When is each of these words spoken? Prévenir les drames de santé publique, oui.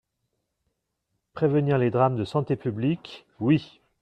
Prévenir 1.35 1.77
les 1.77 1.91
drames 1.91 2.15
de 2.15 2.25
santé 2.25 2.55
publique, 2.55 3.27
oui. 3.39 3.79